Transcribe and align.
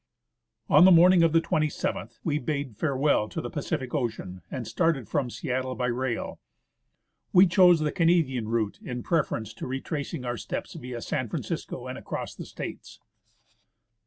On 0.67 0.83
the 0.83 0.91
morning 0.91 1.21
of 1.21 1.31
the 1.31 1.39
27th, 1.41 2.17
we 2.23 2.39
bade 2.39 2.75
farewell 2.75 3.29
to 3.29 3.39
the 3.39 3.51
Pacific 3.51 3.93
Ocean 3.93 4.41
and 4.49 4.65
started 4.67 5.07
from 5.07 5.29
Seattle 5.29 5.75
by 5.75 5.85
rail. 5.85 6.39
We 7.33 7.45
chose 7.45 7.81
the 7.81 7.91
Canadian 7.91 8.47
route 8.47 8.79
in 8.81 9.03
preference 9.03 9.53
to 9.53 9.67
retracing 9.67 10.25
our 10.25 10.37
steps 10.37 10.73
via 10.73 11.01
San 11.03 11.29
Francisco 11.29 11.85
and 11.85 11.99
across 11.99 12.33
the 12.33 12.45
States. 12.47 12.99